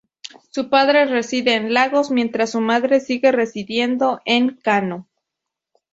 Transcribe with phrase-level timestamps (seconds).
[0.49, 5.07] Su padre reside en Lagos, mientras su madre sigue residiendo en Kano.